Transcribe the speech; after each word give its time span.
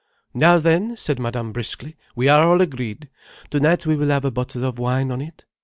"Now 0.33 0.57
then," 0.57 0.97
said 0.97 1.19
Madame 1.19 1.51
briskly, 1.51 1.95
"we 2.15 2.27
are 2.27 2.41
all 2.43 2.59
agreed. 2.59 3.07
Tonight 3.51 3.85
we 3.85 3.95
will 3.95 4.09
have 4.09 4.25
a 4.25 4.31
bottle 4.31 4.65
of 4.65 4.79
wine 4.79 5.11
on 5.11 5.21
it. 5.21 5.45